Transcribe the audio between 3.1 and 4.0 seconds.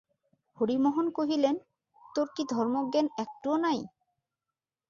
একটুও নাই?